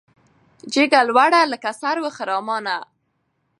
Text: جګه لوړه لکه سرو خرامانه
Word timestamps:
جګه 0.73 1.01
لوړه 1.07 1.41
لکه 1.51 1.69
سرو 1.81 2.05
خرامانه 2.17 2.77